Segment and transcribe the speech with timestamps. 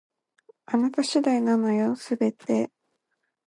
[0.65, 2.71] あなた次第なのよ、全て